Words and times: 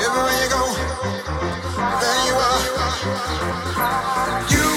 Everywhere 0.00 0.42
you 0.42 0.48
go, 0.48 0.62
there 2.00 2.20
you 2.26 2.34
are. 2.34 2.68
You 4.50 4.67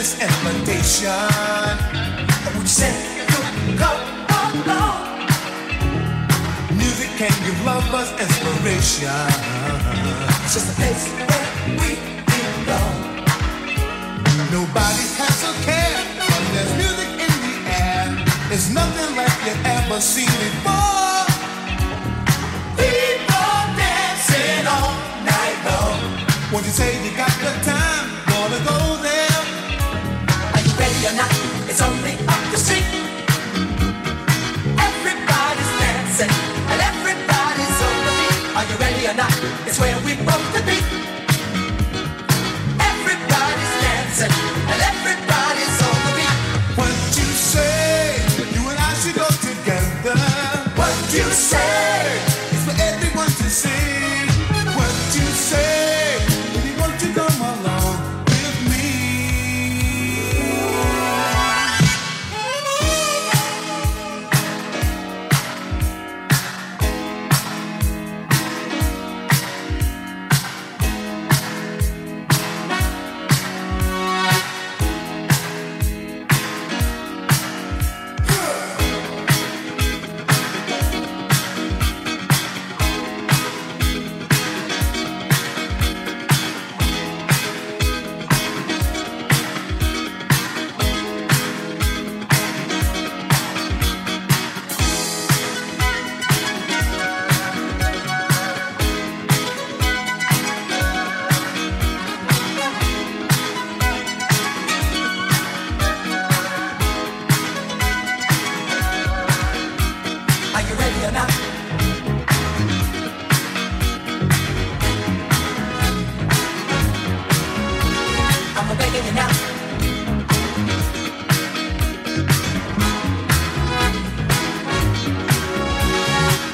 this 0.00 0.16
invitation. 0.16 1.12
Would 2.56 2.62
you 2.62 2.76
say 2.80 2.92
you 3.20 3.76
come 3.76 4.00
along? 4.64 5.28
Music 6.72 7.10
can 7.20 7.34
give 7.44 7.60
lovers 7.68 8.08
inspiration. 8.16 9.28
It's 10.40 10.54
just 10.56 10.72
a 10.72 10.74
place 10.80 11.04
where 11.28 11.48
we 11.80 11.90
belong. 12.32 12.96
Nobody 14.48 15.04
has 15.20 15.38
a 15.44 15.52
care 15.68 16.00
when 16.16 16.44
there's 16.54 16.72
music 16.80 17.10
in 17.26 17.34
the 17.44 17.56
air. 17.84 18.06
It's 18.54 18.72
nothing 18.72 19.10
like 19.20 19.36
you 19.44 19.54
ever 19.76 20.00
seen 20.00 20.32
before. 20.40 21.28
People 22.80 23.52
dancing 23.76 24.64
all 24.64 24.96
night 25.28 25.58
long. 25.68 26.00
When 26.52 26.64
you 26.64 26.72
say 26.72 26.88
you 27.04 27.12
got 27.18 27.34
the 27.44 27.52
time, 27.68 28.06
gonna 28.32 28.64
go 28.64 28.99
there. 31.02 31.10
Are 31.10 31.12
you 31.12 31.16
ready 31.16 31.16
or 31.16 31.16
not? 31.16 31.70
It's 31.70 31.80
only 31.80 32.12
up 32.28 32.50
the 32.50 32.58
street. 32.58 32.84
Everybody's 34.78 35.72
dancing 35.80 36.32
and 36.70 36.80
everybody's 36.80 37.80
on 37.86 37.96
the 38.06 38.12
beat. 38.18 38.56
Are 38.56 38.64
you 38.64 38.76
ready 38.76 39.06
or 39.08 39.14
not? 39.14 39.32
It's 39.66 39.80
where 39.80 39.96
we 40.04 40.14
both 40.24 40.46
to 40.56 40.62
be. 40.64 40.78
Everybody's 42.80 43.74
dancing 43.82 44.59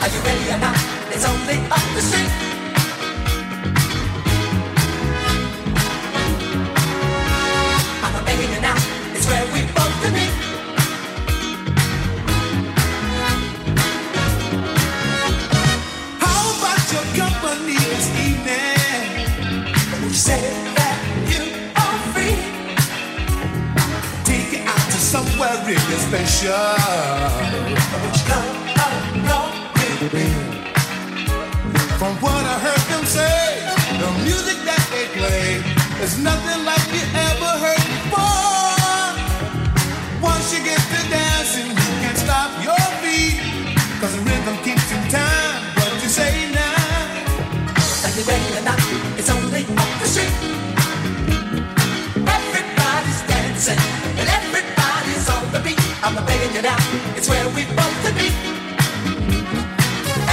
Are 0.07 0.09
you 0.09 0.21
ready 0.21 0.51
or 0.53 0.59
not? 0.61 0.77
It's 1.11 1.25
only 1.27 1.57
up 1.67 1.83
the 1.97 2.01
street. 2.01 2.31
I'm 8.05 8.25
begging 8.25 8.53
you 8.55 8.61
now. 8.61 8.77
It's 9.17 9.27
where 9.27 9.45
we 9.53 9.63
both 9.75 9.97
to 10.05 10.11
be. 10.15 10.27
How 16.23 16.43
about 16.55 16.87
your 16.93 17.07
company 17.19 17.75
this 17.75 18.09
evening? 18.27 19.27
That 20.77 20.99
you 21.33 21.43
are 21.83 21.99
free. 22.15 22.37
Take 24.23 24.67
out 24.69 24.87
to 24.93 24.99
somewhere 24.99 25.57
really 25.67 25.99
special. 25.99 27.46
Is 36.07 36.19
nothing 36.19 36.65
like 36.65 36.87
you 36.95 37.03
ever 37.31 37.53
heard 37.65 37.87
before. 37.99 39.11
Once 40.23 40.47
you 40.55 40.61
get 40.63 40.79
to 40.93 41.01
dancing, 41.11 41.67
you 41.67 41.93
can't 42.03 42.19
stop 42.27 42.51
your 42.63 42.85
feet. 43.03 43.43
Cause 44.01 44.15
the 44.15 44.23
rhythm 44.23 44.57
keeps 44.63 44.87
in 44.95 45.03
time. 45.11 45.59
What 45.77 45.91
do 45.91 45.97
you 46.07 46.13
say 46.21 46.33
now? 46.53 46.75
Ready 48.31 48.51
or 48.59 48.65
not? 48.71 48.81
It's 49.19 49.31
only 49.37 49.63
up 49.83 49.93
the 50.01 50.07
street. 50.13 50.35
Everybody's 52.37 53.21
dancing 53.33 53.81
and 54.21 54.29
everybody's 54.39 55.27
on 55.35 55.45
the 55.53 55.61
beat. 55.65 55.81
I'm 56.05 56.15
begging 56.25 56.55
you 56.57 56.63
now. 56.63 56.79
It's 57.19 57.29
where 57.29 57.49
we 57.57 57.63
both 57.79 57.99
to 58.07 58.13
be. 58.19 58.29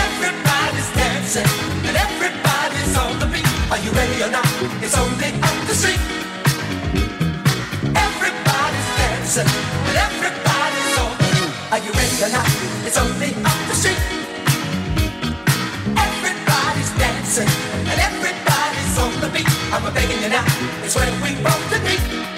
Everybody's 0.06 0.90
dancing 1.02 1.63
Are 3.74 3.80
you 3.80 3.90
ready 3.90 4.22
or 4.22 4.30
not? 4.30 4.46
It's 4.84 4.96
only 4.96 5.34
up 5.42 5.58
the 5.66 5.74
street. 5.74 5.98
Everybody's 7.98 8.90
dancing 9.02 9.50
and 9.90 9.98
everybody's 9.98 10.98
on. 11.02 11.18
Are 11.74 11.82
you 11.82 11.92
ready 11.92 12.22
or 12.22 12.30
not? 12.30 12.46
It's 12.86 13.00
only 13.00 13.34
up 13.42 13.58
the 13.66 13.74
street. 13.74 13.98
Everybody's 15.98 16.92
dancing 17.02 17.50
and 17.90 18.00
everybody's 18.00 18.98
on 19.00 19.12
the 19.22 19.30
beat. 19.34 19.50
I'm 19.74 19.92
begging 19.92 20.22
you 20.22 20.30
now. 20.30 20.46
It's 20.86 20.96
where 20.96 21.10
we 21.24 21.34
both 21.42 21.74
to 21.74 21.80
be. 21.82 22.33